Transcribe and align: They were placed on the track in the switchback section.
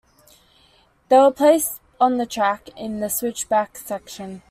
They 1.09 1.19
were 1.19 1.29
placed 1.29 1.79
on 1.99 2.17
the 2.17 2.25
track 2.25 2.69
in 2.75 3.01
the 3.01 3.07
switchback 3.07 3.77
section. 3.77 4.39